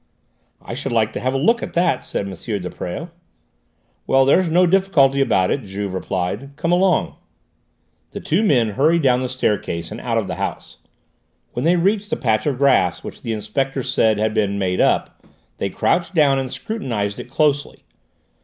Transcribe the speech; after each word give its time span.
"I 0.63 0.73
should 0.73 0.91
like 0.91 1.13
to 1.13 1.19
have 1.19 1.35
a 1.35 1.37
look 1.37 1.61
at 1.61 1.73
that," 1.73 2.03
said 2.03 2.25
M. 2.25 2.33
de 2.33 2.69
Presles. 2.71 3.09
"Well, 4.07 4.25
there's 4.25 4.49
no 4.49 4.65
difficulty 4.65 5.21
about 5.21 5.51
it," 5.51 5.61
Juve 5.61 5.93
replied. 5.93 6.55
"Come 6.55 6.71
along." 6.71 7.17
The 8.09 8.19
two 8.19 8.41
men 8.41 8.69
hurried 8.69 9.03
down 9.03 9.21
the 9.21 9.29
staircase 9.29 9.91
and 9.91 10.01
out 10.01 10.17
of 10.17 10.25
the 10.25 10.37
house. 10.41 10.79
When 11.53 11.65
they 11.65 11.75
reached 11.77 12.09
the 12.09 12.17
patch 12.17 12.47
of 12.47 12.57
grass 12.57 13.03
which 13.03 13.21
the 13.21 13.33
inspector 13.33 13.83
said 13.83 14.17
had 14.17 14.33
been 14.33 14.57
"made 14.57 14.81
up," 14.81 15.23
they 15.59 15.69
crouched 15.69 16.15
down 16.15 16.39
and 16.39 16.51
scrutinised 16.51 17.19
it 17.19 17.29
closely. 17.29 17.83